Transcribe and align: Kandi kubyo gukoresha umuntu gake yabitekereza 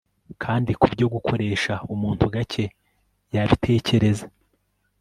Kandi 0.43 0.71
kubyo 0.81 1.05
gukoresha 1.13 1.73
umuntu 1.93 2.25
gake 2.33 2.65
yabitekereza 3.35 4.25